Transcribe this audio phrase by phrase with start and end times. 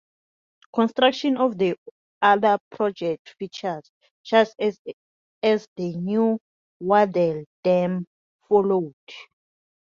[0.73, 1.75] Construction of the
[2.23, 3.91] other project features,
[4.23, 4.49] such
[5.43, 6.39] as the New
[6.79, 8.07] Waddell Dam,
[8.49, 8.95] followed.